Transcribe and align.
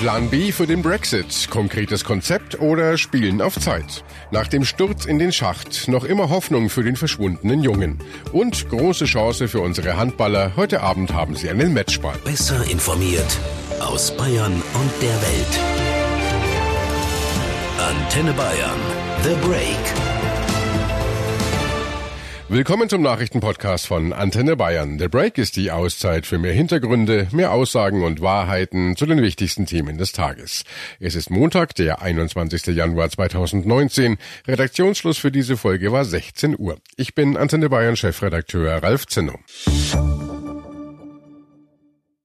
Plan 0.00 0.30
B 0.30 0.50
für 0.50 0.66
den 0.66 0.80
Brexit, 0.80 1.48
konkretes 1.50 2.04
Konzept 2.04 2.58
oder 2.58 2.96
Spielen 2.96 3.42
auf 3.42 3.60
Zeit. 3.60 4.02
Nach 4.30 4.48
dem 4.48 4.64
Sturz 4.64 5.04
in 5.04 5.18
den 5.18 5.30
Schacht 5.30 5.88
noch 5.88 6.04
immer 6.04 6.30
Hoffnung 6.30 6.70
für 6.70 6.82
den 6.82 6.96
verschwundenen 6.96 7.62
Jungen. 7.62 7.98
Und 8.32 8.70
große 8.70 9.04
Chance 9.04 9.46
für 9.46 9.60
unsere 9.60 9.98
Handballer. 9.98 10.52
Heute 10.56 10.80
Abend 10.80 11.12
haben 11.12 11.36
sie 11.36 11.50
einen 11.50 11.74
Matchball. 11.74 12.16
Besser 12.24 12.64
informiert 12.70 13.38
aus 13.80 14.16
Bayern 14.16 14.54
und 14.54 14.90
der 15.02 15.20
Welt. 15.20 15.60
Antenne 17.78 18.32
Bayern. 18.32 18.80
The 19.22 19.46
Break. 19.46 20.09
Willkommen 22.52 22.88
zum 22.88 23.02
Nachrichtenpodcast 23.02 23.86
von 23.86 24.12
Antenne 24.12 24.56
Bayern. 24.56 24.98
The 24.98 25.06
Break 25.06 25.38
ist 25.38 25.54
die 25.54 25.70
Auszeit 25.70 26.26
für 26.26 26.36
mehr 26.36 26.52
Hintergründe, 26.52 27.28
mehr 27.30 27.52
Aussagen 27.52 28.02
und 28.02 28.22
Wahrheiten 28.22 28.96
zu 28.96 29.06
den 29.06 29.22
wichtigsten 29.22 29.66
Themen 29.66 29.98
des 29.98 30.10
Tages. 30.10 30.64
Es 30.98 31.14
ist 31.14 31.30
Montag, 31.30 31.76
der 31.76 32.02
21. 32.02 32.66
Januar 32.74 33.08
2019. 33.08 34.18
Redaktionsschluss 34.48 35.18
für 35.18 35.30
diese 35.30 35.56
Folge 35.56 35.92
war 35.92 36.04
16 36.04 36.58
Uhr. 36.58 36.78
Ich 36.96 37.14
bin 37.14 37.36
Antenne 37.36 37.70
Bayern 37.70 37.94
Chefredakteur 37.94 38.82
Ralf 38.82 39.06
Zinno. 39.06 39.38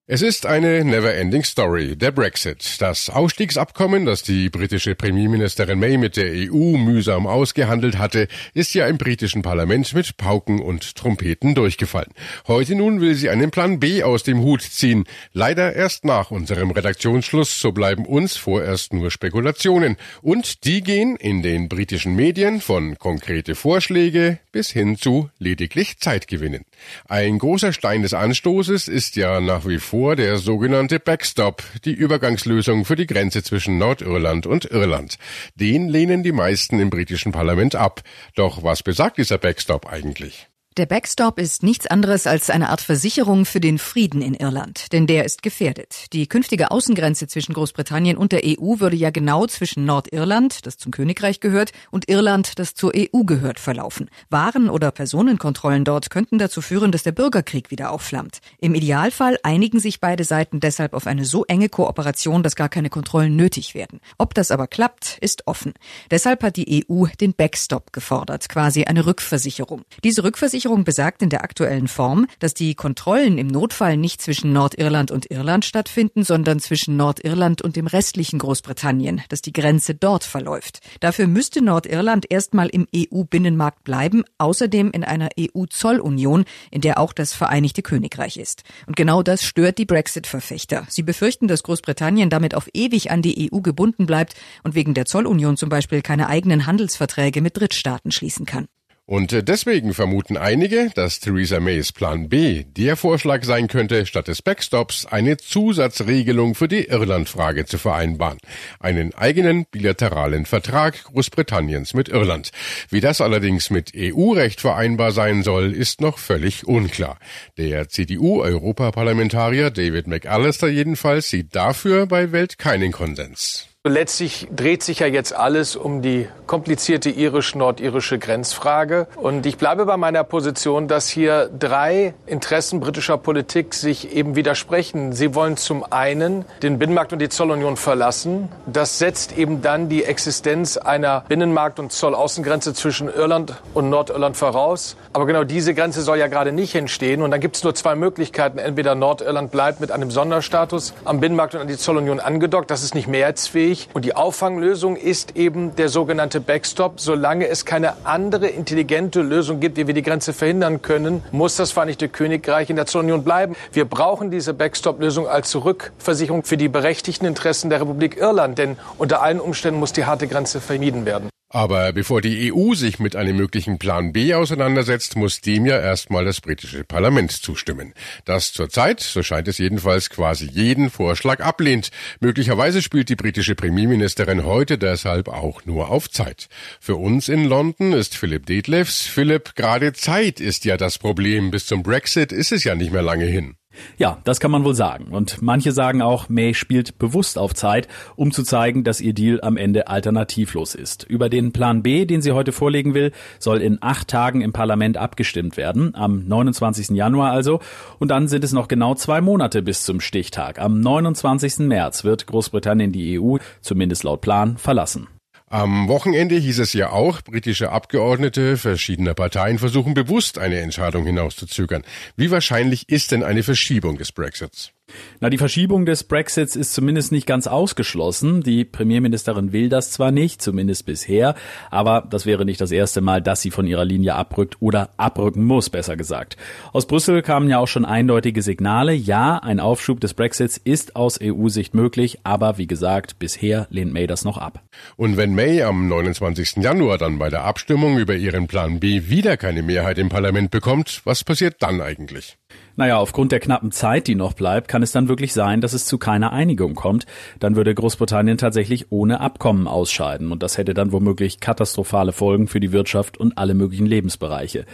Es 0.08 0.22
ist 0.22 0.45
eine 0.45 0.86
never-ending 0.86 1.44
Story, 1.44 1.95
der 1.95 2.12
Brexit. 2.12 2.80
Das 2.80 3.09
Ausstiegsabkommen, 3.09 4.05
das 4.05 4.22
die 4.22 4.52
britische 4.52 4.94
Premierministerin 4.94 5.80
May 5.80 5.98
mit 5.98 6.16
der 6.16 6.30
EU 6.31 6.78
mühsam 6.78 7.26
ausgehandelt 7.26 7.98
hatte, 7.98 8.28
ist 8.54 8.76
ja 8.76 8.86
im 8.86 9.00
britischen 9.00 9.41
Parlament 9.41 9.95
mit 9.95 10.16
Pauken 10.18 10.62
und 10.62 10.95
Trompeten 10.95 11.55
durchgefallen. 11.55 12.12
Heute 12.45 12.76
nun 12.76 13.02
will 13.02 13.16
sie 13.16 13.31
einen 13.31 13.50
Plan 13.50 13.80
B 13.80 14.04
aus 14.04 14.22
dem 14.22 14.41
Hut 14.41 14.62
ziehen. 14.62 15.05
Leider 15.34 15.76
erst 15.76 16.06
nach 16.06 16.30
unserem 16.30 16.70
Redaktionsschluss, 16.70 17.59
so 17.59 17.72
bleiben 17.72 18.06
uns 18.06 18.38
vorerst 18.38 18.94
nur 18.94 19.09
Spekulationen. 19.09 19.98
Und 20.22 20.66
die 20.66 20.83
gehen 20.83 21.16
in 21.16 21.42
den 21.42 21.67
britischen 21.67 22.16
Medien 22.16 22.61
von 22.61 23.00
konkrete 23.00 23.56
Vorschläge 23.56 24.38
bis 24.52 24.70
hin 24.70 24.98
zu 24.98 25.31
lediglich 25.39 25.98
Zeitgewinnen. 25.98 26.64
Ein 27.08 27.39
großer 27.39 27.73
Stein 27.73 28.03
des 28.03 28.14
Anstoßes 28.14 28.88
ist 28.88 29.16
ja 29.16 29.42
nach 29.42 29.67
wie 29.67 29.80
vor 29.80 29.95
vor 29.96 30.18
der 30.18 30.36
sogenannte 30.40 31.00
Backstop, 31.00 31.64
die 31.86 31.94
Übergangslösung 31.94 32.84
für 32.84 32.98
die 32.98 33.08
Grenze 33.08 33.44
zwischen 33.44 33.78
Nordirland 33.78 34.46
und 34.46 34.66
Irland. 34.66 35.18
Den 35.56 35.88
lehnen 35.88 36.22
die 36.22 36.34
meisten 36.34 36.82
im 36.82 36.90
britischen 36.90 37.32
Parlament 37.32 37.76
ab. 37.76 38.02
Doch 38.36 38.62
was 38.62 38.84
besagt 38.84 39.18
dieser 39.20 39.38
Backstop 39.38 39.86
eigentlich? 39.86 40.50
Der 40.78 40.86
Backstop 40.86 41.40
ist 41.40 41.64
nichts 41.64 41.88
anderes 41.88 42.28
als 42.28 42.50
eine 42.50 42.68
Art 42.68 42.81
Versicherung 42.81 43.45
für 43.45 43.62
den 43.62 43.78
Frieden 43.78 44.22
in 44.22 44.34
Irland, 44.34 44.92
denn 44.92 45.08
der 45.08 45.23
ist 45.23 45.42
gefährdet. 45.42 46.08
Die 46.12 46.28
künftige 46.28 46.70
Außengrenze 46.70 47.28
zwischen 47.28 47.54
Großbritannien 47.54 48.17
und 48.17 48.34
der 48.34 48.42
EU 48.44 48.80
würde 48.80 48.98
ja 48.98 49.09
genau 49.09 49.48
zwischen 49.48 49.86
Nordirland, 49.86 50.66
das 50.66 50.76
zum 50.76 50.92
Königreich 50.92 51.40
gehört, 51.40 51.72
und 51.92 52.09
Irland, 52.09 52.59
das 52.59 52.73
zur 52.73 52.92
EU 52.94 53.23
gehört, 53.23 53.62
verlaufen. 53.62 54.09
Waren- 54.30 54.70
oder 54.70 54.92
Personenkontrollen 54.92 55.86
dort 55.86 56.09
könnten 56.09 56.40
dazu 56.40 56.62
führen, 56.62 56.92
dass 56.92 57.04
der 57.04 57.14
Bürgerkrieg 57.14 57.72
wieder 57.72 57.92
aufflammt. 57.92 58.39
Im 58.60 58.76
Idealfall 58.76 59.39
einigen 59.44 59.80
sich 59.80 60.02
beide 60.02 60.26
Seiten 60.26 60.60
deshalb 60.60 60.94
auf 60.94 61.08
eine 61.08 61.23
so 61.23 61.45
enge 61.45 61.70
Kooperation, 61.70 62.44
dass 62.44 62.58
gar 62.58 62.67
keine 62.67 62.89
Kontrollen 62.89 63.38
nötig 63.38 63.76
werden. 63.76 64.02
Ob 64.17 64.34
das 64.34 64.52
aber 64.52 64.67
klappt, 64.67 65.20
ist 65.22 65.48
offen. 65.48 65.72
Deshalb 66.12 66.44
hat 66.44 66.58
die 66.58 66.86
EU 66.89 67.06
den 67.22 67.34
Backstop 67.34 67.94
gefordert, 67.94 68.50
quasi 68.50 68.84
eine 68.84 69.06
Rückversicherung. 69.06 69.84
Diese 70.04 70.26
Rückversicherung 70.26 70.64
Versicherung 70.66 70.83
besagt 70.83 71.21
in 71.21 71.30
der 71.30 71.44
aktuellen 71.44 71.88
Form, 71.88 72.25
dass 72.39 72.55
die 72.55 72.73
Kontrollen 72.73 73.38
im 73.38 73.45
Notfall 73.45 73.97
nicht 73.97 74.19
zwischen 74.19 74.52
Nordirland 74.52 75.11
und 75.11 75.30
Irland 75.30 75.63
stattfinden, 75.63 76.23
sondern 76.23 76.59
zwischen 76.59 76.97
Nordirland 76.97 77.61
und 77.61 77.75
dem 77.75 77.85
restlichen 77.85 78.39
Großbritannien, 78.39 79.21
dass 79.30 79.43
die 79.43 79.53
Grenze 79.53 79.93
dort 79.93 80.23
verläuft. 80.23 80.80
Dafür 81.02 81.27
müsste 81.27 81.63
Nordirland 81.63 82.25
erstmal 82.31 82.69
im 82.69 82.88
EU-Binnenmarkt 82.95 83.83
bleiben, 83.83 84.23
außerdem 84.39 84.89
in 84.89 85.04
einer 85.04 85.30
EU-Zollunion, 85.39 86.45
in 86.71 86.81
der 86.81 86.99
auch 86.99 87.14
das 87.14 87.33
Vereinigte 87.33 87.83
Königreich 87.83 88.37
ist. 88.37 88.64
Und 88.87 88.95
genau 88.95 89.21
das 89.21 89.43
stört 89.43 89.77
die 89.77 89.86
Brexit-Verfechter. 89.86 90.87
Sie 90.89 91.04
befürchten, 91.04 91.48
dass 91.48 91.61
Großbritannien 91.61 92.31
damit 92.31 92.55
auf 92.55 92.70
ewig 92.73 93.11
an 93.11 93.21
die 93.21 93.52
EU 93.54 93.59
gebunden 93.59 94.08
bleibt 94.08 94.33
und 94.64 94.73
wegen 94.73 94.95
der 94.95 95.05
Zollunion 95.05 95.58
zum 95.58 95.70
Beispiel 95.70 96.02
keine 96.02 96.27
eigenen 96.27 96.65
Handelsverträge 96.65 97.43
mit 97.43 97.55
Drittstaaten 97.55 98.11
schließen 98.11 98.48
kann. 98.48 98.65
Und 99.08 99.33
äh, 99.33 99.43
deswegen 99.43 99.93
vermuten 99.93 100.36
einige, 100.36 100.89
dass 100.95 101.20
Theresa 101.20 101.60
Mays 101.60 101.92
Plan 101.92 102.27
B 102.27 102.64
der 102.64 102.98
Vorschlag 102.98 103.43
sein 103.43 103.67
könnte, 103.67 104.08
statt 104.08 104.27
des 104.27 104.42
Backstops 104.42 105.05
eine 105.05 105.38
Zusatzregelung 105.38 106.55
für 106.55 106.67
die 106.67 106.86
Irlandfrage 106.86 107.66
zu 107.66 107.77
vereinbaren. 107.77 108.39
Einen 108.80 109.14
eigenen 109.14 109.66
bilateralen 109.70 110.48
Vertrag 110.48 111.04
Großbritanniens 111.04 111.93
mit 111.93 112.10
Irland. 112.10 112.49
Wie 112.89 112.99
das 112.99 113.21
allerdings 113.21 113.70
mit 113.70 113.92
EU-Recht 113.95 114.60
vereinbar 114.60 115.11
sein 115.11 115.43
soll, 115.43 115.72
ist 115.72 116.02
noch 116.02 116.17
völlig 116.17 116.66
unklar. 116.66 117.20
Der 117.60 117.87
CDU-Europaparlamentarier 117.89 119.70
David 119.70 120.08
McAllister 120.08 120.67
jedenfalls 120.67 121.30
sieht 121.30 121.55
dafür 121.55 122.08
bei 122.08 122.32
Welt 122.32 122.58
keinen 122.58 122.92
Konsens. 122.92 123.74
Letztlich 123.88 124.48
dreht 124.50 124.82
sich 124.82 124.98
ja 124.98 125.06
jetzt 125.06 125.36
alles 125.36 125.76
um 125.76 126.02
die 126.02 126.28
komplizierte 126.48 127.12
irisch-nordirische 127.12 128.18
Grenzfrage. 128.18 129.06
Und 129.16 129.46
ich 129.46 129.57
bleibe 129.57 129.86
bei 129.86 129.96
meiner 129.96 130.24
Position, 130.24 130.88
dass 130.88 131.07
hier 131.07 131.51
drei 131.60 132.16
Interessen 132.25 132.80
britischer 132.80 133.19
Politik 133.19 133.75
sich 133.75 134.12
eben 134.12 134.36
widersprechen. 134.36 135.13
Sie 135.13 135.36
wollen 135.36 135.56
zum 135.56 135.84
einen 135.92 136.46
den 136.63 136.80
Binnenmarkt 136.80 137.13
und 137.13 137.19
die 137.19 137.30
Zollunion 137.30 137.78
verlassen. 137.78 138.50
Das 138.66 138.98
setzt 138.98 139.38
eben 139.38 139.62
dann 139.62 139.88
die 139.88 140.04
Existenz 140.04 140.78
einer 140.78 141.24
Binnenmarkt- 141.30 141.80
und 141.80 141.92
Zollaußengrenze 141.92 142.74
zwischen 142.74 143.07
Irland 143.07 143.54
und 143.75 143.92
Nordirland 143.92 144.36
voraus. 144.36 144.98
Aber 145.13 145.28
genau 145.28 145.44
diese 145.44 145.75
Grenze 145.75 146.02
soll 146.02 146.18
ja 146.18 146.25
gerade 146.25 146.52
nicht 146.52 146.74
entstehen. 146.74 147.22
Und 147.22 147.30
dann 147.30 147.40
gibt 147.40 147.56
es 147.56 147.63
nur 147.63 147.75
zwei 147.75 147.94
Möglichkeiten. 147.94 148.57
Entweder 148.57 148.96
Nordirland 148.96 149.52
bleibt 149.52 149.80
mit 149.80 149.92
einem 149.92 150.10
Sonderstatus 150.10 150.96
am 151.04 151.19
Binnenmarkt 151.19 151.54
und 151.54 151.62
an 151.62 151.68
die 151.68 151.78
Zollunion 151.78 152.19
angedockt. 152.19 152.72
Das 152.72 152.81
ist 152.81 152.96
nicht 152.96 153.07
mehrheitsfähig 153.07 153.75
wichtig. 153.75 153.89
Und 153.94 154.06
die 154.06 154.15
Auffanglösung 154.15 154.95
ist 154.95 155.36
eben 155.36 155.75
der 155.75 155.89
sogenannte 155.89 156.39
Backstop. 156.39 157.00
Solange 157.00 157.47
es 157.47 157.65
keine 157.65 157.94
andere 158.06 158.47
intelligente 158.47 159.21
Lösung 159.21 159.59
gibt, 159.59 159.77
wie 159.77 159.88
wir 159.88 159.94
die 159.94 160.01
Grenze 160.01 160.33
verhindern 160.33 160.81
können, 160.81 161.24
muss 161.31 161.56
das 161.56 161.71
Vereinigte 161.71 162.09
Königreich 162.09 162.69
in 162.69 162.75
der 162.75 162.86
Zollunion 162.86 163.24
bleiben. 163.24 163.56
Wir 163.71 163.86
brauchen 163.86 164.31
diese 164.31 164.53
Backstop-Lösung 164.53 165.27
als 165.27 165.56
Rückversicherung 165.56 166.44
für 166.44 166.57
die 166.57 166.69
berechtigten 166.69 167.25
Interessen 167.25 167.69
der 167.69 167.81
Republik 167.81 168.18
Irland. 168.18 168.57
Denn 168.57 168.77
unter 168.97 169.21
allen 169.21 169.39
Umständen 169.39 169.80
muss 169.80 169.94
die 169.94 170.06
harte 170.06 170.27
Grenze 170.27 170.62
vermieden 170.62 171.06
werden. 171.06 171.35
Aber 171.56 171.94
bevor 171.94 172.19
die 172.19 172.51
EU 172.51 172.74
sich 172.74 173.00
mit 173.00 173.16
einem 173.16 173.38
möglichen 173.38 173.77
Plan 173.77 174.12
B 174.12 174.33
auseinandersetzt, 174.33 175.16
muss 175.16 175.39
dem 175.39 175.66
ja 175.66 175.80
erstmal 175.80 176.25
das 176.25 176.42
britische 176.42 176.83
Parlament 176.83 177.31
zustimmen. 177.31 177.94
Das 178.25 178.51
zurzeit, 178.51 179.00
so 179.00 179.24
scheint 179.24 179.48
es 179.48 179.57
jedenfalls, 179.57 180.10
quasi 180.10 180.50
jeden 180.51 180.89
Vorschlag 180.89 181.39
ablehnt. 181.39 181.92
Möglicherweise 182.19 182.81
spielt 182.81 183.07
die 183.07 183.16
britische 183.16 183.56
Premierministerin 183.56 184.44
heute 184.44 184.77
deshalb 184.77 185.30
auch 185.30 185.63
nur 185.63 185.92
auf 185.92 186.10
Zeit. 186.10 186.50
Für 186.81 186.98
uns 186.98 187.30
in 187.30 187.45
London 187.45 187.94
ist 187.94 188.18
Philipp 188.18 188.48
Detlefs. 188.48 189.04
Philipp, 189.04 189.56
gerade 189.56 189.94
Zeit 189.94 190.42
ist 190.42 190.66
ja 190.66 190.75
das 190.75 190.98
Problem. 190.98 191.51
Bis 191.51 191.68
zum 191.68 191.83
Brexit 191.83 192.33
ist 192.33 192.51
es 192.51 192.66
ja 192.66 192.75
nicht 192.75 192.92
mehr 192.92 193.01
lange 193.01 193.27
hin. 193.27 193.56
Ja, 193.97 194.19
das 194.24 194.39
kann 194.39 194.51
man 194.51 194.63
wohl 194.63 194.75
sagen. 194.75 195.07
Und 195.12 195.41
manche 195.41 195.71
sagen 195.71 196.01
auch, 196.01 196.30
May 196.30 196.53
spielt 196.53 197.00
bewusst 197.00 197.38
auf 197.38 197.53
Zeit, 197.53 197.88
um 198.15 198.31
zu 198.31 198.44
zeigen, 198.44 198.83
dass 198.83 199.01
ihr 199.01 199.13
Deal 199.13 199.39
am 199.41 199.57
Ende 199.57 199.88
alternativlos 199.88 200.75
ist. 200.75 201.03
Über 201.03 201.30
den 201.30 201.51
Plan 201.51 201.83
B, 201.83 202.06
den 202.06 202.21
sie 202.21 202.31
heute 202.31 202.51
vorlegen 202.51 202.94
will, 202.94 203.12
soll 203.39 203.62
in 203.62 203.77
acht 203.81 204.07
Tagen 204.07 204.41
im 204.41 204.53
Parlament 204.53 204.97
abgestimmt 204.97 205.57
werden, 205.57 205.95
am 205.95 206.27
29. 206.27 206.89
Januar 206.89 207.31
also. 207.31 207.59
Und 208.00 208.09
dann 208.12 208.27
sind 208.27 208.44
es 208.44 208.53
noch 208.53 208.68
genau 208.68 208.95
zwei 208.95 209.21
Monate 209.21 209.62
bis 209.62 209.83
zum 209.83 210.00
Stichtag. 210.00 210.59
Am 210.59 210.80
29. 210.80 211.59
März 211.59 212.03
wird 212.03 212.28
Großbritannien 212.28 212.92
die 212.92 213.19
EU, 213.19 213.38
zumindest 213.62 214.04
laut 214.04 214.21
Plan, 214.21 214.57
verlassen. 214.57 215.07
Am 215.56 215.88
Wochenende 215.88 216.36
hieß 216.36 216.60
es 216.60 216.74
ja 216.74 216.90
auch, 216.90 217.22
britische 217.22 217.72
Abgeordnete 217.72 218.57
verschiedener 218.57 219.13
Parteien 219.13 219.57
versuchen 219.57 219.94
bewusst 219.94 220.38
eine 220.38 220.60
Entscheidung 220.60 221.06
hinauszuzögern. 221.06 221.84
Wie 222.18 222.30
wahrscheinlich 222.30 222.90
ist 222.90 223.13
denn 223.13 223.24
eine 223.24 223.42
Verschiebung 223.42 223.98
des 223.98 224.12
Brexits? 224.12 224.75
Na, 225.20 225.30
die 225.30 225.38
Verschiebung 225.38 225.86
des 225.86 226.04
Brexits 226.04 226.56
ist 226.56 226.74
zumindest 226.74 227.12
nicht 227.12 227.26
ganz 227.26 227.48
ausgeschlossen. 227.48 228.44
Die 228.44 228.66
Premierministerin 228.66 229.52
will 229.52 229.70
das 229.70 229.92
zwar 229.92 230.12
nicht, 230.12 230.42
zumindest 230.42 230.86
bisher, 230.86 231.36
aber 231.72 232.06
das 232.10 232.26
wäre 232.26 232.46
nicht 232.46 232.62
das 232.62 232.72
erste 232.72 233.02
Mal, 233.02 233.22
dass 233.22 233.42
sie 233.42 233.52
von 233.52 233.66
ihrer 233.66 233.86
Linie 233.86 234.16
abrückt 234.16 234.58
oder 234.60 234.92
abrücken 234.98 235.44
muss, 235.44 235.70
besser 235.70 235.98
gesagt. 235.98 236.38
Aus 236.74 236.86
Brüssel 236.86 237.22
kamen 237.22 237.50
ja 237.50 237.60
auch 237.60 237.68
schon 237.68 237.86
eindeutige 237.86 238.42
Signale. 238.42 238.94
Ja, 238.94 239.38
ein 239.38 239.60
Aufschub 239.60 240.00
des 240.00 240.14
Brexits 240.14 240.58
ist 240.58 240.96
aus 240.96 241.20
EU-Sicht 241.22 241.74
möglich, 241.74 242.20
aber 242.24 242.58
wie 242.58 242.68
gesagt, 242.68 243.18
bisher 243.18 243.68
lehnt 243.70 243.94
May 243.94 244.08
das 244.08 244.26
noch 244.26 244.38
ab. 244.38 244.62
Und 244.98 245.18
wenn 245.18 245.34
May 245.34 245.64
am 245.64 245.88
29. 245.88 246.58
Januar 246.58 246.98
dann 246.98 247.18
bei 247.18 247.30
der 247.30 247.44
Abstimmung 247.44 247.98
über 247.98 248.16
ihren 248.16 248.48
Plan 248.48 248.80
B 248.80 249.04
wieder 249.08 249.38
keine 249.38 249.64
Mehrheit 249.64 249.98
im 249.98 250.10
Parlament 250.10 250.52
bekommt, 250.52 251.02
was 251.06 251.24
passiert 251.24 251.56
dann 251.60 251.81
eigentlich? 251.81 252.38
Naja, 252.77 252.98
aufgrund 252.98 253.31
der 253.31 253.39
knappen 253.39 253.72
Zeit, 253.72 254.07
die 254.07 254.16
noch 254.16 254.33
bleibt, 254.33 254.68
kann 254.68 254.83
es 254.83 254.92
dann 254.92 255.07
wirklich 255.07 255.31
sein, 255.31 255.62
dass 255.62 255.72
es 255.72 255.86
zu 255.86 255.98
keiner 255.98 256.33
Einigung 256.33 256.75
kommt. 256.75 257.06
Dann 257.39 257.56
würde 257.56 257.74
Großbritannien 257.74 258.38
tatsächlich 258.38 258.92
ohne 258.92 259.22
Abkommen 259.22 259.68
ausscheiden 259.68 260.31
und 260.31 260.44
das 260.44 260.57
hätte 260.57 260.74
dann 260.74 260.92
womöglich 260.92 261.39
katastrophale 261.39 262.12
Folgen 262.12 262.48
für 262.48 262.60
die 262.60 262.74
Wirtschaft 262.74 263.18
und 263.18 263.38
alle 263.38 263.54
möglichen 263.54 263.86
Lebensbereiche. 263.86 264.66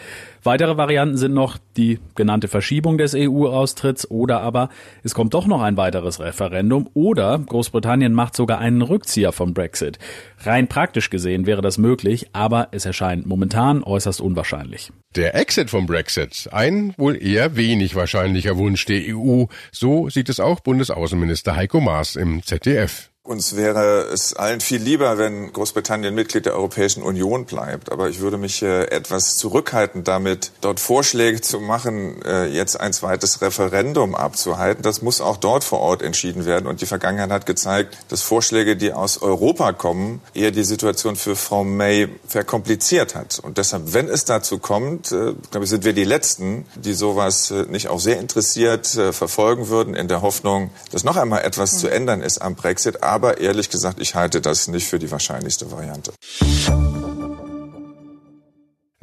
Weitere 0.44 0.76
Varianten 0.76 1.18
sind 1.18 1.34
noch 1.34 1.60
die 1.78 2.00
genannte 2.16 2.48
Verschiebung 2.48 2.98
des 2.98 3.14
EU-Austritts 3.16 4.10
oder 4.10 4.42
aber 4.42 4.70
es 5.04 5.14
kommt 5.14 5.36
doch 5.36 5.46
noch 5.46 5.62
ein 5.62 5.78
weiteres 5.78 6.20
Referendum 6.20 6.90
oder 6.96 7.38
Großbritannien 7.38 8.14
macht 8.14 8.36
sogar 8.36 8.58
einen 8.58 8.82
Rückzieher 8.82 9.34
vom 9.34 9.54
Brexit. 9.54 10.00
Rein 10.40 10.68
praktisch 10.68 11.12
gesehen 11.12 11.46
wäre 11.46 11.62
das 11.62 11.78
möglich, 11.78 12.30
aber 12.34 12.70
es 12.72 12.86
erscheint 12.86 13.28
momentan 13.28 13.84
äußerst 13.84 14.20
unwahrscheinlich. 14.20 14.92
Der 15.16 15.36
Exit 15.36 15.70
vom 15.70 15.86
Brexit, 15.86 16.50
ein 16.52 16.96
wohl 16.98 17.22
eher 17.22 17.56
wenig 17.56 17.96
wahrscheinlicher 17.96 18.58
Wunsch 18.58 18.86
der 18.86 19.16
EU, 19.16 19.46
so 19.72 20.10
sieht 20.10 20.30
es 20.30 20.40
auch 20.40 20.62
Bundesaußenminister 20.62 21.56
Heiko 21.56 21.82
Maas 21.82 22.16
im 22.16 22.42
ZDF. 22.42 23.11
Uns 23.24 23.56
wäre 23.56 24.08
es 24.12 24.34
allen 24.34 24.62
viel 24.62 24.82
lieber, 24.82 25.20
wenn 25.20 25.54
Großbritannien 25.54 26.16
Mitglied 26.16 26.48
der 26.48 26.56
Europäischen 26.56 27.04
Union 27.04 27.46
bleibt. 27.46 27.92
Aber 27.92 28.10
ich 28.10 28.20
würde 28.20 28.40
mich 28.40 28.64
äh, 28.64 28.86
etwas 28.86 29.38
zurückhalten 29.38 30.04
damit, 30.04 30.52
dort 30.62 30.80
Vorschläge 30.80 31.40
zu 31.40 31.60
machen, 31.60 32.20
äh, 32.24 32.48
jetzt 32.48 32.80
ein 32.80 32.94
zweites 32.94 33.44
Referendum 33.44 34.16
abzuhalten. 34.16 34.82
Das 34.82 35.04
muss 35.04 35.22
auch 35.22 35.38
dort 35.38 35.64
vor 35.64 35.82
Ort 35.82 36.02
entschieden 36.02 36.48
werden. 36.48 36.66
Und 36.66 36.82
die 36.82 36.88
Vergangenheit 36.88 37.30
hat 37.30 37.46
gezeigt, 37.46 37.96
dass 38.10 38.24
Vorschläge, 38.24 38.76
die 38.76 38.92
aus 38.92 39.22
Europa 39.22 39.72
kommen, 39.72 40.20
eher 40.34 40.50
die 40.50 40.64
Situation 40.64 41.16
für 41.16 41.36
Frau 41.36 41.64
May 41.64 42.10
verkompliziert 42.28 43.14
hat. 43.14 43.38
Und 43.38 43.60
deshalb, 43.60 43.94
wenn 43.94 44.10
es 44.10 44.26
dazu 44.26 44.58
kommt, 44.58 45.12
äh, 45.12 45.36
glaube 45.52 45.66
ich, 45.66 45.70
sind 45.70 45.86
wir 45.86 45.94
die 45.94 46.06
Letzten, 46.06 46.66
die 46.74 46.94
sowas 46.94 47.54
nicht 47.70 47.88
auch 47.88 48.00
sehr 48.00 48.20
interessiert 48.20 48.88
verfolgen 48.88 49.68
würden, 49.68 49.94
in 49.94 50.08
der 50.08 50.24
Hoffnung, 50.24 50.72
dass 50.92 51.04
noch 51.04 51.18
einmal 51.18 51.44
etwas 51.44 51.78
zu 51.78 51.88
ändern 51.88 52.22
ist 52.22 52.40
am 52.40 52.56
Brexit 52.56 53.04
aber 53.12 53.42
ehrlich 53.42 53.70
gesagt, 53.70 54.00
ich 54.00 54.16
halte 54.16 54.40
das 54.40 54.70
nicht 54.70 54.88
für 54.88 54.98
die 54.98 55.12
wahrscheinlichste 55.12 55.70
Variante. 55.70 56.14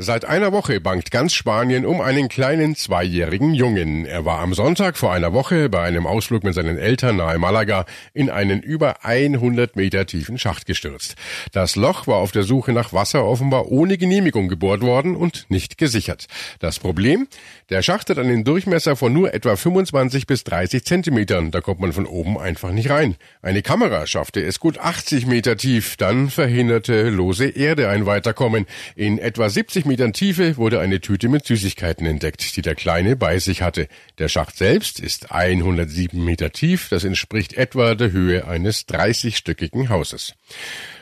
Seit 0.00 0.24
einer 0.26 0.52
Woche 0.52 0.80
bangt 0.80 1.10
ganz 1.10 1.34
Spanien 1.34 1.84
um 1.84 2.00
einen 2.00 2.28
kleinen 2.28 2.76
zweijährigen 2.76 3.52
Jungen. 3.52 4.06
Er 4.06 4.24
war 4.24 4.38
am 4.38 4.54
Sonntag 4.54 4.96
vor 4.96 5.12
einer 5.12 5.32
Woche 5.32 5.68
bei 5.68 5.82
einem 5.82 6.06
Ausflug 6.06 6.44
mit 6.44 6.54
seinen 6.54 6.78
Eltern 6.78 7.16
nahe 7.16 7.36
Malaga 7.40 7.84
in 8.14 8.30
einen 8.30 8.62
über 8.62 9.04
100 9.04 9.74
Meter 9.74 10.06
tiefen 10.06 10.38
Schacht 10.38 10.66
gestürzt. 10.66 11.16
Das 11.50 11.74
Loch 11.74 12.06
war 12.06 12.18
auf 12.18 12.30
der 12.30 12.44
Suche 12.44 12.72
nach 12.72 12.92
Wasser 12.92 13.24
offenbar 13.24 13.72
ohne 13.72 13.98
Genehmigung 13.98 14.46
gebohrt 14.46 14.82
worden 14.82 15.16
und 15.16 15.46
nicht 15.48 15.78
gesichert. 15.78 16.28
Das 16.60 16.78
Problem? 16.78 17.26
Der 17.68 17.82
Schacht 17.82 18.08
hat 18.08 18.18
einen 18.18 18.44
Durchmesser 18.44 18.94
von 18.94 19.12
nur 19.12 19.34
etwa 19.34 19.56
25 19.56 20.28
bis 20.28 20.44
30 20.44 20.84
Zentimetern. 20.84 21.50
Da 21.50 21.60
kommt 21.60 21.80
man 21.80 21.92
von 21.92 22.06
oben 22.06 22.38
einfach 22.38 22.70
nicht 22.70 22.88
rein. 22.88 23.16
Eine 23.42 23.62
Kamera 23.62 24.06
schaffte 24.06 24.44
es 24.44 24.60
gut 24.60 24.78
80 24.78 25.26
Meter 25.26 25.56
tief. 25.56 25.96
Dann 25.96 26.30
verhinderte 26.30 27.10
lose 27.10 27.48
Erde 27.48 27.88
ein 27.88 28.06
Weiterkommen. 28.06 28.64
In 28.94 29.18
etwa 29.18 29.48
70 29.48 29.87
Metern 29.88 30.12
Tiefe 30.12 30.56
wurde 30.56 30.78
eine 30.78 31.00
Tüte 31.00 31.28
mit 31.28 31.44
Süßigkeiten 31.44 32.06
entdeckt, 32.06 32.56
die 32.56 32.62
der 32.62 32.76
Kleine 32.76 33.16
bei 33.16 33.38
sich 33.40 33.62
hatte. 33.62 33.88
Der 34.18 34.28
Schacht 34.28 34.56
selbst 34.56 35.00
ist 35.00 35.32
107 35.32 36.24
Meter 36.24 36.52
tief, 36.52 36.88
das 36.88 37.02
entspricht 37.02 37.54
etwa 37.54 37.96
der 37.96 38.12
Höhe 38.12 38.46
eines 38.46 38.86
30-stöckigen 38.86 39.88
Hauses. 39.88 40.34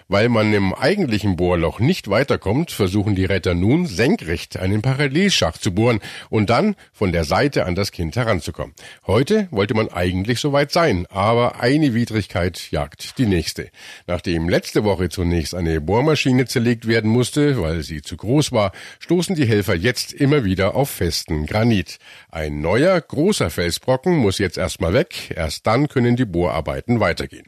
Weil 0.08 0.28
man 0.28 0.54
im 0.54 0.72
eigentlichen 0.72 1.34
Bohrloch 1.34 1.80
nicht 1.80 2.08
weiterkommt, 2.08 2.70
versuchen 2.70 3.16
die 3.16 3.24
Retter 3.24 3.54
nun 3.54 3.86
senkrecht 3.86 4.56
einen 4.56 4.80
Parallelschacht 4.80 5.60
zu 5.60 5.72
bohren 5.74 5.98
und 6.30 6.48
dann 6.48 6.76
von 6.92 7.10
der 7.10 7.24
Seite 7.24 7.66
an 7.66 7.74
das 7.74 7.90
Kind 7.90 8.14
heranzukommen. 8.14 8.74
Heute 9.08 9.48
wollte 9.50 9.74
man 9.74 9.88
eigentlich 9.88 10.38
soweit 10.38 10.70
sein, 10.70 11.06
aber 11.10 11.60
eine 11.60 11.92
Widrigkeit 11.92 12.70
jagt 12.70 13.18
die 13.18 13.26
nächste. 13.26 13.68
Nachdem 14.06 14.48
letzte 14.48 14.84
Woche 14.84 15.08
zunächst 15.08 15.56
eine 15.56 15.80
Bohrmaschine 15.80 16.46
zerlegt 16.46 16.86
werden 16.86 17.10
musste, 17.10 17.60
weil 17.60 17.82
sie 17.82 18.00
zu 18.00 18.16
groß 18.16 18.52
war, 18.52 18.70
stoßen 19.00 19.34
die 19.34 19.46
Helfer 19.46 19.74
jetzt 19.74 20.12
immer 20.12 20.44
wieder 20.44 20.76
auf 20.76 20.88
festen 20.88 21.46
Granit. 21.46 21.98
Ein 22.30 22.60
neuer, 22.60 23.00
großer 23.00 23.50
Felsbrocken 23.50 24.16
muss 24.16 24.38
jetzt 24.38 24.56
erstmal 24.56 24.92
weg, 24.92 25.34
erst 25.34 25.66
dann 25.66 25.88
können 25.88 26.14
die 26.14 26.24
Bohrarbeiten 26.24 27.00
weitergehen. 27.00 27.46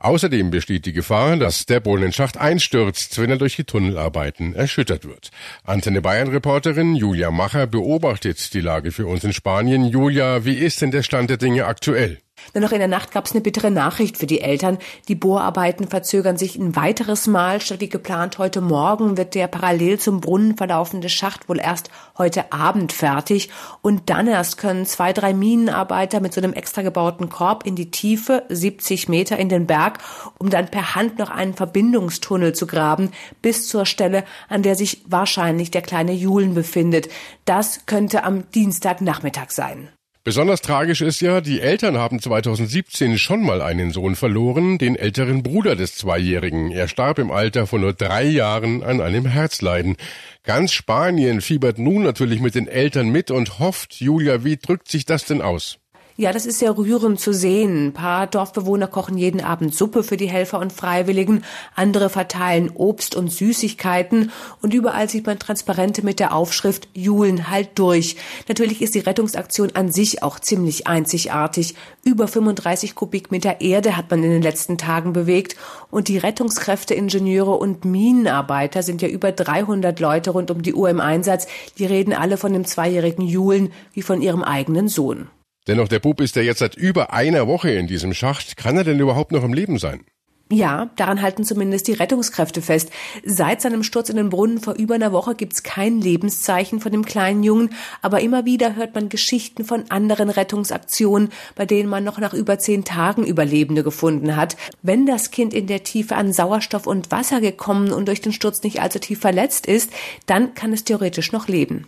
Außerdem 0.00 0.50
besteht 0.50 0.86
die 0.86 0.92
Gefahr, 0.92 1.36
dass 1.36 1.66
der 1.66 1.78
Boden 2.00 2.12
Tunnelschacht 2.12 2.38
einstürzt, 2.38 3.18
wenn 3.18 3.28
er 3.28 3.36
durch 3.36 3.56
die 3.56 3.64
Tunnelarbeiten 3.64 4.54
erschüttert 4.54 5.04
wird. 5.04 5.30
Antenne 5.64 6.00
Bayern 6.00 6.28
Reporterin 6.28 6.96
Julia 6.96 7.30
Macher 7.30 7.66
beobachtet 7.66 8.54
die 8.54 8.62
Lage 8.62 8.90
für 8.90 9.06
uns 9.06 9.22
in 9.22 9.34
Spanien. 9.34 9.84
Julia, 9.84 10.46
wie 10.46 10.54
ist 10.54 10.80
denn 10.80 10.92
der 10.92 11.02
Stand 11.02 11.28
der 11.28 11.36
Dinge 11.36 11.66
aktuell? 11.66 12.18
Nur 12.54 12.62
noch 12.62 12.72
in 12.72 12.78
der 12.78 12.88
Nacht 12.88 13.12
gab 13.12 13.26
es 13.26 13.32
eine 13.32 13.40
bittere 13.40 13.70
Nachricht 13.70 14.16
für 14.16 14.26
die 14.26 14.40
Eltern. 14.40 14.78
Die 15.08 15.14
Bohrarbeiten 15.14 15.88
verzögern 15.88 16.36
sich 16.36 16.56
ein 16.56 16.76
weiteres 16.76 17.26
Mal. 17.26 17.60
Statt 17.60 17.80
wie 17.80 17.88
geplant 17.88 18.38
heute 18.38 18.60
Morgen 18.60 19.16
wird 19.16 19.34
der 19.34 19.46
parallel 19.46 19.98
zum 19.98 20.20
Brunnen 20.20 20.56
verlaufende 20.56 21.08
Schacht 21.08 21.48
wohl 21.48 21.60
erst 21.60 21.90
heute 22.18 22.52
Abend 22.52 22.92
fertig. 22.92 23.50
Und 23.82 24.10
dann 24.10 24.26
erst 24.26 24.58
können 24.58 24.86
zwei, 24.86 25.12
drei 25.12 25.32
Minenarbeiter 25.34 26.20
mit 26.20 26.34
so 26.34 26.40
einem 26.40 26.52
extra 26.52 26.82
gebauten 26.82 27.28
Korb 27.28 27.66
in 27.66 27.76
die 27.76 27.90
Tiefe, 27.90 28.44
70 28.48 29.08
Meter 29.08 29.38
in 29.38 29.48
den 29.48 29.66
Berg, 29.66 29.98
um 30.38 30.50
dann 30.50 30.68
per 30.68 30.94
Hand 30.94 31.18
noch 31.18 31.30
einen 31.30 31.54
Verbindungstunnel 31.54 32.54
zu 32.54 32.66
graben, 32.66 33.10
bis 33.42 33.68
zur 33.68 33.86
Stelle, 33.86 34.24
an 34.48 34.62
der 34.62 34.74
sich 34.74 35.02
wahrscheinlich 35.06 35.70
der 35.70 35.82
kleine 35.82 36.12
Julen 36.12 36.54
befindet. 36.54 37.08
Das 37.44 37.86
könnte 37.86 38.24
am 38.24 38.50
Dienstagnachmittag 38.50 39.50
sein. 39.50 39.88
Besonders 40.22 40.60
tragisch 40.60 41.00
ist 41.00 41.22
ja, 41.22 41.40
die 41.40 41.62
Eltern 41.62 41.96
haben 41.96 42.20
2017 42.20 43.16
schon 43.16 43.42
mal 43.42 43.62
einen 43.62 43.90
Sohn 43.90 44.16
verloren, 44.16 44.76
den 44.76 44.94
älteren 44.94 45.42
Bruder 45.42 45.76
des 45.76 45.94
Zweijährigen. 45.94 46.70
Er 46.70 46.88
starb 46.88 47.18
im 47.18 47.30
Alter 47.30 47.66
von 47.66 47.80
nur 47.80 47.94
drei 47.94 48.24
Jahren 48.24 48.82
an 48.82 49.00
einem 49.00 49.24
Herzleiden. 49.24 49.96
Ganz 50.42 50.74
Spanien 50.74 51.40
fiebert 51.40 51.78
nun 51.78 52.02
natürlich 52.02 52.40
mit 52.40 52.54
den 52.54 52.68
Eltern 52.68 53.08
mit 53.08 53.30
und 53.30 53.58
hofft, 53.58 53.94
Julia, 53.94 54.44
wie 54.44 54.58
drückt 54.58 54.88
sich 54.88 55.06
das 55.06 55.24
denn 55.24 55.40
aus? 55.40 55.79
Ja, 56.20 56.32
das 56.34 56.44
ist 56.44 56.58
sehr 56.58 56.76
rührend 56.76 57.18
zu 57.18 57.32
sehen. 57.32 57.86
Ein 57.86 57.92
paar 57.94 58.26
Dorfbewohner 58.26 58.88
kochen 58.88 59.16
jeden 59.16 59.40
Abend 59.40 59.74
Suppe 59.74 60.02
für 60.02 60.18
die 60.18 60.28
Helfer 60.28 60.58
und 60.58 60.70
Freiwilligen, 60.70 61.44
andere 61.74 62.10
verteilen 62.10 62.70
Obst 62.74 63.16
und 63.16 63.32
Süßigkeiten 63.32 64.30
und 64.60 64.74
überall 64.74 65.08
sieht 65.08 65.24
man 65.24 65.38
Transparente 65.38 66.04
mit 66.04 66.20
der 66.20 66.34
Aufschrift 66.34 66.88
Julen 66.92 67.48
halt 67.48 67.78
durch. 67.78 68.16
Natürlich 68.48 68.82
ist 68.82 68.94
die 68.94 68.98
Rettungsaktion 68.98 69.70
an 69.72 69.90
sich 69.90 70.22
auch 70.22 70.38
ziemlich 70.38 70.86
einzigartig. 70.86 71.74
Über 72.04 72.28
35 72.28 72.94
Kubikmeter 72.94 73.62
Erde 73.62 73.96
hat 73.96 74.10
man 74.10 74.22
in 74.22 74.30
den 74.30 74.42
letzten 74.42 74.76
Tagen 74.76 75.14
bewegt 75.14 75.56
und 75.90 76.08
die 76.08 76.18
Rettungskräfte, 76.18 76.92
Ingenieure 76.92 77.56
und 77.56 77.86
Minenarbeiter 77.86 78.82
sind 78.82 79.00
ja 79.00 79.08
über 79.08 79.32
300 79.32 79.98
Leute 79.98 80.32
rund 80.32 80.50
um 80.50 80.60
die 80.60 80.74
Uhr 80.74 80.90
im 80.90 81.00
Einsatz. 81.00 81.46
Die 81.78 81.86
reden 81.86 82.12
alle 82.12 82.36
von 82.36 82.52
dem 82.52 82.66
zweijährigen 82.66 83.24
Julen 83.24 83.72
wie 83.94 84.02
von 84.02 84.20
ihrem 84.20 84.42
eigenen 84.42 84.88
Sohn. 84.88 85.30
Dennoch, 85.66 85.88
der 85.88 85.98
Bub 85.98 86.20
ist 86.20 86.36
ja 86.36 86.42
jetzt 86.42 86.60
seit 86.60 86.74
über 86.74 87.12
einer 87.12 87.46
Woche 87.46 87.70
in 87.70 87.86
diesem 87.86 88.14
Schacht. 88.14 88.56
Kann 88.56 88.76
er 88.76 88.84
denn 88.84 88.98
überhaupt 88.98 89.32
noch 89.32 89.44
im 89.44 89.52
Leben 89.52 89.78
sein? 89.78 90.04
Ja, 90.52 90.90
daran 90.96 91.22
halten 91.22 91.44
zumindest 91.44 91.86
die 91.86 91.92
Rettungskräfte 91.92 92.60
fest. 92.60 92.90
Seit 93.24 93.62
seinem 93.62 93.84
Sturz 93.84 94.08
in 94.08 94.16
den 94.16 94.30
Brunnen 94.30 94.58
vor 94.58 94.74
über 94.74 94.96
einer 94.96 95.12
Woche 95.12 95.36
gibt's 95.36 95.62
kein 95.62 96.00
Lebenszeichen 96.00 96.80
von 96.80 96.90
dem 96.90 97.04
kleinen 97.04 97.44
Jungen, 97.44 97.70
aber 98.02 98.20
immer 98.20 98.46
wieder 98.46 98.74
hört 98.74 98.96
man 98.96 99.08
Geschichten 99.08 99.64
von 99.64 99.84
anderen 99.90 100.28
Rettungsaktionen, 100.28 101.28
bei 101.54 101.66
denen 101.66 101.88
man 101.88 102.02
noch 102.02 102.18
nach 102.18 102.34
über 102.34 102.58
zehn 102.58 102.84
Tagen 102.84 103.24
Überlebende 103.24 103.84
gefunden 103.84 104.34
hat. 104.34 104.56
Wenn 104.82 105.06
das 105.06 105.30
Kind 105.30 105.54
in 105.54 105.68
der 105.68 105.84
Tiefe 105.84 106.16
an 106.16 106.32
Sauerstoff 106.32 106.88
und 106.88 107.12
Wasser 107.12 107.40
gekommen 107.40 107.92
und 107.92 108.08
durch 108.08 108.20
den 108.20 108.32
Sturz 108.32 108.64
nicht 108.64 108.82
allzu 108.82 108.98
tief 108.98 109.20
verletzt 109.20 109.66
ist, 109.66 109.92
dann 110.26 110.54
kann 110.54 110.72
es 110.72 110.82
theoretisch 110.82 111.30
noch 111.30 111.46
leben. 111.46 111.86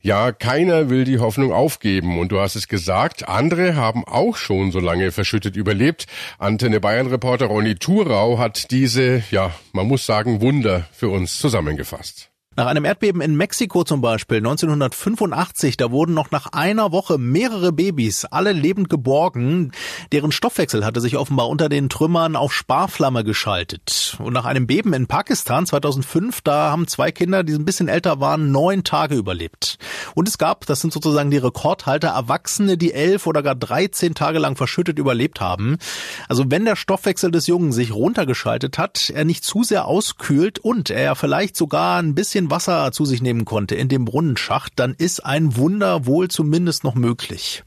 Ja, 0.00 0.32
keiner 0.32 0.90
will 0.90 1.04
die 1.04 1.18
Hoffnung 1.18 1.52
aufgeben. 1.52 2.18
Und 2.18 2.32
du 2.32 2.40
hast 2.40 2.56
es 2.56 2.68
gesagt, 2.68 3.28
andere 3.28 3.76
haben 3.76 4.04
auch 4.04 4.36
schon 4.36 4.72
so 4.72 4.80
lange 4.80 5.12
verschüttet 5.12 5.56
überlebt. 5.56 6.06
Antenne 6.38 6.80
Bayern 6.80 7.06
Reporter 7.06 7.46
Ronny 7.46 7.76
Thurau 7.76 8.38
hat 8.38 8.70
diese, 8.70 9.22
ja, 9.30 9.52
man 9.72 9.86
muss 9.86 10.06
sagen, 10.06 10.40
Wunder 10.40 10.86
für 10.92 11.08
uns 11.08 11.38
zusammengefasst. 11.38 12.31
Nach 12.54 12.66
einem 12.66 12.84
Erdbeben 12.84 13.22
in 13.22 13.34
Mexiko 13.34 13.82
zum 13.82 14.02
Beispiel 14.02 14.36
1985, 14.36 15.78
da 15.78 15.90
wurden 15.90 16.12
noch 16.12 16.30
nach 16.32 16.48
einer 16.52 16.92
Woche 16.92 17.16
mehrere 17.16 17.72
Babys, 17.72 18.26
alle 18.26 18.52
lebend 18.52 18.90
geborgen. 18.90 19.72
Deren 20.12 20.32
Stoffwechsel 20.32 20.84
hatte 20.84 21.00
sich 21.00 21.16
offenbar 21.16 21.48
unter 21.48 21.70
den 21.70 21.88
Trümmern 21.88 22.36
auf 22.36 22.52
Sparflamme 22.52 23.24
geschaltet. 23.24 24.18
Und 24.22 24.34
nach 24.34 24.44
einem 24.44 24.66
Beben 24.66 24.92
in 24.92 25.06
Pakistan 25.06 25.64
2005, 25.64 26.42
da 26.42 26.70
haben 26.70 26.86
zwei 26.88 27.10
Kinder, 27.10 27.42
die 27.42 27.54
ein 27.54 27.64
bisschen 27.64 27.88
älter 27.88 28.20
waren, 28.20 28.52
neun 28.52 28.84
Tage 28.84 29.14
überlebt. 29.14 29.78
Und 30.14 30.28
es 30.28 30.36
gab, 30.36 30.66
das 30.66 30.82
sind 30.82 30.92
sozusagen 30.92 31.30
die 31.30 31.38
Rekordhalter, 31.38 32.08
Erwachsene, 32.08 32.76
die 32.76 32.92
elf 32.92 33.26
oder 33.26 33.42
gar 33.42 33.54
13 33.54 34.14
Tage 34.14 34.38
lang 34.38 34.56
verschüttet 34.56 34.98
überlebt 34.98 35.40
haben. 35.40 35.78
Also 36.28 36.44
wenn 36.48 36.66
der 36.66 36.76
Stoffwechsel 36.76 37.30
des 37.30 37.46
Jungen 37.46 37.72
sich 37.72 37.94
runtergeschaltet 37.94 38.76
hat, 38.76 39.08
er 39.08 39.24
nicht 39.24 39.42
zu 39.42 39.64
sehr 39.64 39.86
auskühlt 39.86 40.58
und 40.58 40.90
er 40.90 41.14
vielleicht 41.14 41.56
sogar 41.56 41.98
ein 41.98 42.14
bisschen 42.14 42.41
bisschen 42.42 42.50
Wasser 42.50 42.92
zu 42.92 43.04
sich 43.04 43.22
nehmen 43.22 43.44
konnte 43.44 43.74
in 43.74 43.88
dem 43.88 44.04
Brunnenschacht, 44.04 44.72
dann 44.76 44.94
ist 44.94 45.24
ein 45.24 45.56
Wunder 45.56 46.06
wohl 46.06 46.28
zumindest 46.28 46.84
noch 46.84 46.94
möglich. 46.94 47.62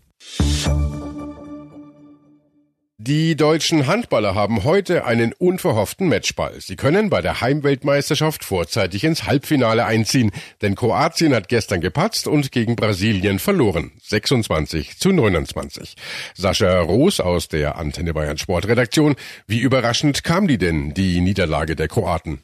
Die 2.98 3.36
deutschen 3.36 3.86
Handballer 3.86 4.34
haben 4.34 4.64
heute 4.64 5.06
einen 5.06 5.32
unverhofften 5.34 6.10
Matchball. 6.10 6.60
Sie 6.60 6.76
können 6.76 7.12
bei 7.12 7.22
der 7.22 7.40
Heimweltmeisterschaft 7.40 8.44
vorzeitig 8.44 9.04
ins 9.04 9.28
Halbfinale 9.28 9.86
einziehen, 9.86 10.32
denn 10.64 10.76
Kroatien 10.76 11.36
hat 11.36 11.48
gestern 11.48 11.82
gepatzt 11.82 12.28
und 12.28 12.52
gegen 12.52 12.76
Brasilien 12.76 13.38
verloren. 13.38 13.92
26 14.02 14.98
zu 14.98 15.12
29. 15.12 15.96
Sascha 16.34 16.80
Roos 16.80 17.20
aus 17.20 17.48
der 17.48 17.78
Antenne 17.78 18.14
Bayern 18.14 18.40
Sportredaktion. 18.40 19.16
Wie 19.46 19.60
überraschend 19.60 20.24
kam 20.24 20.48
die 20.48 20.58
denn, 20.58 20.96
die 20.96 21.22
Niederlage 21.22 21.76
der 21.76 21.88
Kroaten? 21.88 22.42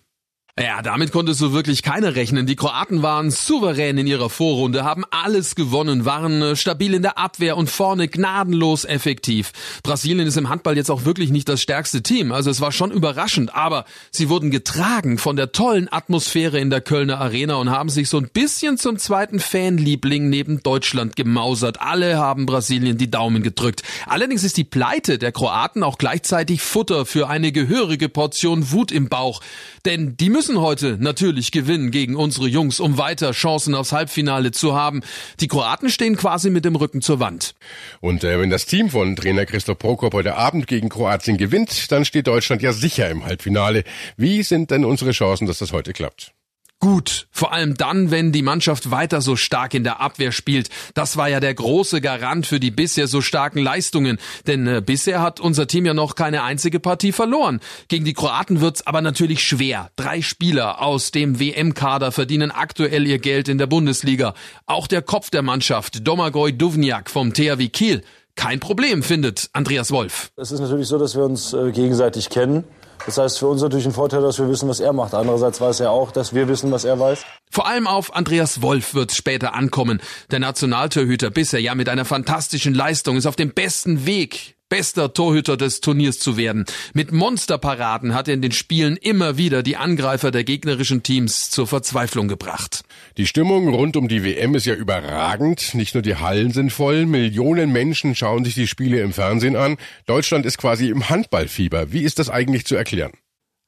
Ja, 0.60 0.81
damit 0.81 1.13
konntest 1.13 1.39
du 1.39 1.53
wirklich 1.53 1.81
keiner 1.81 2.15
rechnen. 2.15 2.46
Die 2.46 2.58
Kroaten 2.58 3.01
waren 3.01 3.31
souverän 3.31 3.98
in 3.98 4.05
ihrer 4.05 4.29
Vorrunde, 4.29 4.84
haben 4.84 5.05
alles 5.10 5.55
gewonnen, 5.55 6.03
waren 6.03 6.41
äh, 6.41 6.55
stabil 6.58 6.93
in 6.93 7.03
der 7.03 7.17
Abwehr 7.17 7.55
und 7.55 7.70
vorne 7.70 8.10
gnadenlos 8.10 8.84
effektiv. 8.84 9.53
Brasilien 9.81 10.27
ist 10.27 10.36
im 10.36 10.50
Handball 10.50 10.75
jetzt 10.75 10.91
auch 10.91 11.05
wirklich 11.05 11.29
nicht 11.29 11.48
das 11.48 11.62
stärkste 11.62 12.03
Team, 12.03 12.34
also 12.34 12.50
es 12.50 12.60
war 12.60 12.74
schon 12.74 12.91
überraschend, 12.91 13.55
aber 13.55 13.86
sie 14.12 14.27
wurden 14.27 14.51
getragen 14.51 15.17
von 15.17 15.38
der 15.38 15.53
tollen 15.53 15.91
Atmosphäre 15.91 16.60
in 16.60 16.70
der 16.70 16.81
Kölner 16.81 17.22
Arena 17.22 17.55
und 17.55 17.70
haben 17.70 17.89
sich 17.89 18.10
so 18.10 18.17
ein 18.17 18.27
bisschen 18.27 18.77
zum 18.77 18.98
zweiten 18.98 19.39
Fanliebling 19.39 20.29
neben 20.29 20.62
Deutschland 20.62 21.15
gemausert. 21.15 21.79
Alle 21.79 22.17
haben 22.17 22.46
Brasilien 22.46 22.98
die 22.98 23.10
Daumen 23.10 23.41
gedrückt. 23.41 23.84
Allerdings 24.05 24.43
ist 24.43 24.58
die 24.58 24.65
Pleite 24.65 25.17
der 25.17 25.31
Kroaten 25.31 25.81
auch 25.81 25.98
gleichzeitig 25.98 26.62
Futter 26.62 27.05
für 27.05 27.29
eine 27.29 27.53
gehörige 27.53 28.10
Portion 28.10 28.72
Wut 28.72 28.91
im 28.91 29.08
Bauch, 29.08 29.39
denn 29.86 30.17
die 30.17 30.29
heute 30.50 30.98
natürlich 31.00 31.51
gewinnen 31.51 31.91
gegen 31.91 32.15
unsere 32.15 32.48
Jungs, 32.48 32.79
um 32.79 32.98
weiter 32.98 33.31
Chancen 33.31 33.75
aufs 33.75 33.91
Halbfinale 33.91 34.51
zu 34.51 34.75
haben. 34.75 35.01
Die 35.39 35.48
Kroaten 35.48 35.89
stehen 35.89 36.17
quasi 36.17 36.50
mit 36.50 36.65
dem 36.65 36.75
Rücken 36.75 37.01
zur 37.01 37.19
Wand. 37.19 37.53
Und 38.00 38.24
äh, 38.24 38.39
wenn 38.39 38.50
das 38.50 38.65
Team 38.65 38.89
von 38.89 39.15
Trainer 39.15 39.45
Christoph 39.45 39.77
Prokop 39.77 40.13
heute 40.13 40.36
Abend 40.36 40.67
gegen 40.67 40.89
Kroatien 40.89 41.38
gewinnt, 41.38 41.91
dann 41.91 42.05
steht 42.05 42.27
Deutschland 42.27 42.62
ja 42.62 42.74
sicher 42.74 43.10
im 43.10 43.24
Halbfinale. 43.25 43.83
Wie 44.17 44.43
sind 44.43 44.71
denn 44.71 44.83
unsere 44.86 45.12
Chancen, 45.12 45.48
dass 45.48 45.60
das 45.60 45.71
heute 45.71 45.93
klappt? 45.93 46.33
Gut. 46.81 47.27
Vor 47.31 47.53
allem 47.53 47.75
dann, 47.75 48.11
wenn 48.11 48.33
die 48.33 48.41
Mannschaft 48.41 48.91
weiter 48.91 49.21
so 49.21 49.38
stark 49.38 49.73
in 49.73 49.85
der 49.85 50.01
Abwehr 50.01 50.33
spielt. 50.33 50.69
Das 50.93 51.15
war 51.15 51.29
ja 51.29 51.39
der 51.39 51.53
große 51.53 52.01
Garant 52.01 52.45
für 52.45 52.59
die 52.59 52.71
bisher 52.71 53.07
so 53.07 53.21
starken 53.21 53.59
Leistungen. 53.59 54.17
Denn 54.47 54.67
äh, 54.67 54.81
bisher 54.85 55.21
hat 55.21 55.39
unser 55.39 55.67
Team 55.67 55.85
ja 55.85 55.93
noch 55.93 56.15
keine 56.15 56.43
einzige 56.43 56.81
Partie 56.81 57.13
verloren. 57.13 57.61
Gegen 57.88 58.03
die 58.03 58.13
Kroaten 58.13 58.59
wird's 58.59 58.85
aber 58.85 59.01
natürlich 59.01 59.43
schwer. 59.43 59.91
Drei 59.95 60.21
Spieler 60.21 60.81
aus 60.81 61.11
dem 61.11 61.39
WM-Kader 61.39 62.11
verdienen 62.11 62.51
aktuell 62.51 63.07
ihr 63.07 63.19
Geld 63.19 63.47
in 63.47 63.57
der 63.57 63.67
Bundesliga. 63.67 64.33
Auch 64.65 64.88
der 64.88 65.01
Kopf 65.01 65.29
der 65.29 65.43
Mannschaft, 65.43 66.05
Domagoj 66.05 66.51
Duvniak 66.51 67.09
vom 67.09 67.33
THW 67.33 67.69
Kiel. 67.69 68.01
Kein 68.35 68.59
Problem, 68.59 69.03
findet 69.03 69.50
Andreas 69.53 69.91
Wolf. 69.91 70.31
Es 70.35 70.51
ist 70.51 70.59
natürlich 70.61 70.88
so, 70.88 70.97
dass 70.97 71.15
wir 71.15 71.23
uns 71.23 71.53
äh, 71.53 71.71
gegenseitig 71.71 72.29
kennen. 72.29 72.63
Das 73.05 73.17
heißt, 73.17 73.39
für 73.39 73.48
uns 73.48 73.62
natürlich 73.62 73.86
ein 73.86 73.93
Vorteil, 73.93 74.22
dass 74.22 74.39
wir 74.39 74.48
wissen, 74.48 74.70
was 74.70 74.79
er 74.79 74.93
macht. 74.93 75.13
Andererseits 75.13 75.60
weiß 75.60 75.79
er 75.79 75.91
auch, 75.91 76.12
dass 76.12 76.34
wir 76.34 76.48
wissen, 76.48 76.72
was 76.72 76.84
er 76.86 77.00
weiß. 77.00 77.24
Vor 77.50 77.67
allem 77.67 77.88
auf 77.88 78.15
Andreas 78.15 78.62
Wolf 78.62 78.93
wird 78.93 79.12
später 79.12 79.55
ankommen. 79.55 80.01
Der 80.29 80.39
Nationaltorhüter 80.39 81.31
bisher 81.31 81.60
ja 81.60 81.75
mit 81.75 81.89
einer 81.89 82.05
fantastischen 82.05 82.74
Leistung 82.74 83.17
ist 83.17 83.25
auf 83.25 83.36
dem 83.36 83.53
besten 83.53 84.05
Weg, 84.05 84.55
bester 84.71 85.13
Torhüter 85.13 85.57
des 85.57 85.81
Turniers 85.81 86.17
zu 86.17 86.37
werden. 86.37 86.65
Mit 86.93 87.11
Monsterparaden 87.11 88.15
hat 88.15 88.29
er 88.29 88.33
in 88.33 88.41
den 88.41 88.53
Spielen 88.53 88.95
immer 88.95 89.37
wieder 89.37 89.63
die 89.63 89.75
Angreifer 89.75 90.31
der 90.31 90.45
gegnerischen 90.45 91.03
Teams 91.03 91.51
zur 91.51 91.67
Verzweiflung 91.67 92.29
gebracht. 92.29 92.83
Die 93.17 93.27
Stimmung 93.27 93.67
rund 93.67 93.97
um 93.97 94.07
die 94.07 94.23
WM 94.23 94.55
ist 94.55 94.65
ja 94.65 94.73
überragend. 94.73 95.75
Nicht 95.75 95.93
nur 95.93 96.01
die 96.01 96.15
Hallen 96.15 96.51
sind 96.51 96.71
voll, 96.71 97.05
Millionen 97.05 97.73
Menschen 97.73 98.15
schauen 98.15 98.45
sich 98.45 98.55
die 98.55 98.67
Spiele 98.67 99.01
im 99.01 99.11
Fernsehen 99.11 99.57
an. 99.57 99.75
Deutschland 100.05 100.45
ist 100.45 100.57
quasi 100.57 100.87
im 100.87 101.09
Handballfieber. 101.09 101.91
Wie 101.91 102.03
ist 102.03 102.17
das 102.17 102.29
eigentlich 102.29 102.65
zu 102.65 102.75
erklären? 102.75 103.11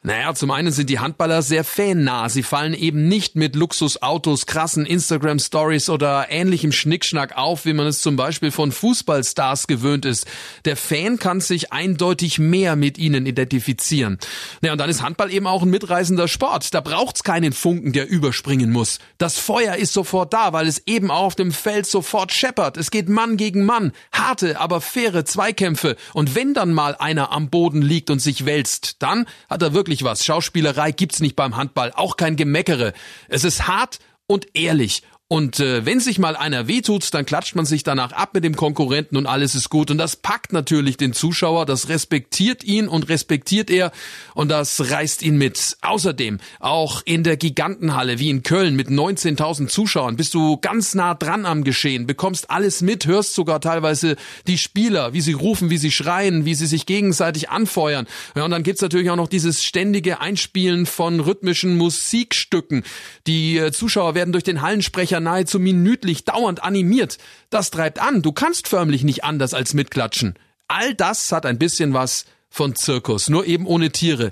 Naja, 0.06 0.36
zum 0.36 0.52
einen 0.52 0.74
sind 0.74 0.90
die 0.90 1.00
Handballer 1.00 1.42
sehr 1.42 1.64
fannah. 1.64 2.28
Sie 2.28 2.44
fallen 2.44 2.74
eben 2.74 3.08
nicht 3.08 3.38
mit 3.38 3.56
Luxusautos, 3.56 4.46
krassen 4.46 4.86
Instagram-Stories 4.86 5.90
oder 5.90 6.28
ähnlichem 6.30 6.74
Schnickschnack 6.74 7.38
auf, 7.38 7.64
wie 7.64 7.72
man 7.72 7.88
es 7.88 8.02
zum 8.02 8.18
Beispiel 8.18 8.52
von 8.52 8.74
Fußballstars 8.74 9.66
gewöhnt 9.66 10.04
ist. 10.04 10.28
Der 10.66 10.76
Fan 10.76 11.20
kann 11.20 11.40
sich 11.40 11.72
eindeutig 11.72 12.38
mehr 12.38 12.76
mit 12.76 12.98
ihnen 12.98 13.26
identifizieren. 13.26 14.18
Naja, 14.60 14.74
und 14.74 14.80
dann 14.80 14.90
ist 14.90 15.02
Handball 15.02 15.32
eben 15.32 15.48
auch 15.48 15.62
ein 15.62 15.70
mitreisender 15.70 16.28
Sport. 16.28 16.74
Da 16.74 16.82
braucht's 16.82 17.24
keinen 17.24 17.54
Funken, 17.54 17.94
der 17.94 18.10
überspringen 18.10 18.72
muss. 18.72 19.00
Das 19.20 19.40
Feuer 19.40 19.76
ist 19.76 19.94
sofort 19.94 20.34
da, 20.34 20.52
weil 20.52 20.68
es 20.68 20.86
eben 20.86 21.12
auch 21.12 21.28
auf 21.28 21.36
dem 21.36 21.54
Feld 21.54 21.86
sofort 21.86 22.34
scheppert. 22.34 22.76
Es 22.76 22.92
geht 22.92 23.08
Mann 23.08 23.38
gegen 23.38 23.64
Mann. 23.64 23.94
Harte, 24.12 24.60
aber 24.60 24.82
faire 24.82 25.24
Zweikämpfe. 25.24 25.96
Und 26.14 26.36
wenn 26.36 26.54
dann 26.54 26.74
mal 26.74 26.98
einer 27.00 27.32
am 27.32 27.50
Boden 27.50 27.82
liegt 27.82 28.10
und 28.10 28.20
sich 28.20 28.46
wälzt, 28.46 29.02
dann 29.02 29.28
hat 29.50 29.62
er 29.62 29.74
wirklich 29.74 29.93
wirklich 29.94 30.04
was. 30.04 30.26
Schauspielerei 30.26 30.92
gibt's 30.92 31.20
nicht 31.20 31.36
beim 31.36 31.56
Handball, 31.56 31.92
auch 31.96 32.18
kein 32.18 32.36
Gemeckere. 32.36 32.94
Es 33.28 33.44
ist 33.44 33.68
hart 33.68 34.00
und 34.26 34.48
ehrlich 34.56 35.04
und 35.30 35.60
äh, 35.60 35.84
wenn 35.84 36.00
sich 36.00 36.20
mal 36.20 36.36
einer 36.36 36.68
wehtut, 36.68 37.12
dann 37.14 37.26
klatscht 37.26 37.56
man 37.56 37.66
sich 37.66 37.82
danach 37.82 38.12
ab 38.12 38.36
mit 38.36 38.44
dem 38.44 38.56
Konkurrenten 38.56 39.18
und 39.18 39.26
alles 39.26 39.56
ist 39.56 39.70
gut. 39.70 39.90
Und 39.90 39.98
das 39.98 40.16
packt 40.16 40.54
natürlich 40.54 40.96
den 40.96 41.14
Zuschauer, 41.14 41.66
das 41.66 41.90
respektiert 41.90 42.64
ihn 42.64 42.88
und 42.88 43.10
respektiert 43.10 43.72
er 43.72 43.92
und 44.36 44.50
das 44.50 44.92
reißt 44.92 45.24
ihn 45.24 45.38
mit. 45.38 45.78
Außerdem, 45.82 46.40
auch 46.60 47.02
in 47.06 47.24
der 47.24 47.38
Gigantenhalle 47.38 48.20
wie 48.20 48.30
in 48.30 48.44
Köln 48.44 48.76
mit 48.76 48.90
19.000 48.90 49.70
Zuschauern 49.70 50.18
bist 50.18 50.36
du 50.36 50.58
ganz 50.58 50.94
nah 50.94 51.16
dran 51.16 51.48
am 51.48 51.64
Geschehen, 51.64 52.06
bekommst 52.06 52.52
alles 52.52 52.82
mit, 52.82 53.08
hörst 53.08 53.34
sogar 53.34 53.60
teilweise 53.60 54.18
die 54.46 54.60
Spieler, 54.60 55.14
wie 55.14 55.22
sie 55.22 55.34
rufen, 55.34 55.72
wie 55.72 55.78
sie 55.78 55.92
schreien, 55.92 56.46
wie 56.46 56.54
sie 56.54 56.68
sich 56.68 56.86
gegenseitig 56.86 57.50
anfeuern. 57.50 58.06
Ja, 58.36 58.46
und 58.46 58.52
dann 58.52 58.62
gibt's 58.62 58.82
natürlich 58.82 59.10
auch 59.10 59.16
noch 59.16 59.30
dieses 59.30 59.64
ständige 59.64 60.22
Einspielen 60.22 60.86
von 60.86 61.22
rhythmischen 61.22 61.76
Musikstücken. 61.76 62.84
Die 63.26 63.58
äh, 63.58 63.72
Zuschauer 63.72 64.14
werden 64.14 64.32
durch 64.32 64.44
den 64.44 64.62
Hallensprecher 64.62 65.13
nahezu 65.20 65.60
minütlich 65.60 66.26
dauernd 66.26 66.64
animiert. 66.64 67.18
Das 67.50 67.72
treibt 67.72 68.00
an. 68.00 68.22
Du 68.22 68.32
kannst 68.32 68.68
förmlich 68.68 69.04
nicht 69.04 69.24
anders 69.24 69.54
als 69.54 69.74
mitklatschen. 69.74 70.36
All 70.68 70.94
das 70.96 71.32
hat 71.32 71.46
ein 71.46 71.60
bisschen 71.60 71.94
was 71.94 72.26
von 72.50 72.76
Zirkus, 72.76 73.30
nur 73.30 73.46
eben 73.46 73.66
ohne 73.66 73.92
Tiere. 73.92 74.32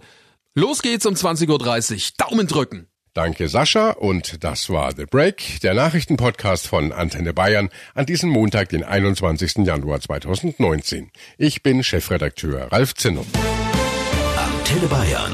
Los 0.54 0.82
geht's 0.82 1.06
um 1.06 1.14
20.30 1.14 1.94
Uhr. 1.94 2.00
Daumen 2.18 2.48
drücken. 2.48 2.88
Danke 3.14 3.50
Sascha 3.50 3.90
und 3.92 4.42
das 4.44 4.70
war 4.70 4.96
The 4.96 5.06
Break, 5.06 5.60
der 5.64 5.74
Nachrichtenpodcast 5.74 6.66
von 6.66 6.94
Antenne 6.94 7.34
Bayern 7.34 7.70
an 7.94 8.06
diesem 8.06 8.30
Montag, 8.30 8.70
den 8.70 8.86
21. 8.86 9.66
Januar 9.66 10.00
2019. 10.00 11.12
Ich 11.38 11.62
bin 11.62 11.84
Chefredakteur 11.84 12.72
Ralf 12.72 12.96
Zinno. 12.96 13.26
Antenne 14.38 14.88
Bayern. 14.88 15.34